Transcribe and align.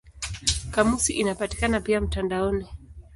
Kamusi 0.71 1.13
inapatikana 1.17 1.81
pia 1.81 2.01
mtandaoni. 2.01 2.65